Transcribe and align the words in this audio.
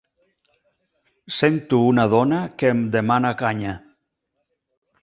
Sento 1.35 1.81
una 1.91 2.07
dona 2.15 2.41
que 2.57 2.73
em 2.77 2.83
demana 2.97 3.35
canya. 3.45 3.79